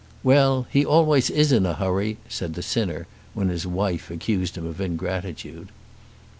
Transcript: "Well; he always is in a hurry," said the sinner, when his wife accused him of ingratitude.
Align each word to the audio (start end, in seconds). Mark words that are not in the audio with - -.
"Well; 0.23 0.65
he 0.71 0.83
always 0.83 1.29
is 1.29 1.51
in 1.51 1.63
a 1.63 1.75
hurry," 1.75 2.17
said 2.27 2.55
the 2.55 2.63
sinner, 2.63 3.05
when 3.35 3.49
his 3.49 3.67
wife 3.67 4.09
accused 4.09 4.57
him 4.57 4.65
of 4.65 4.81
ingratitude. 4.81 5.67